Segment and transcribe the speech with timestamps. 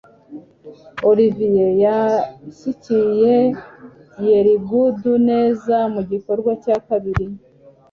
[1.09, 3.33] Olivier yashyigikiye
[4.19, 7.25] Gielgud neza mugikorwa cya kabiri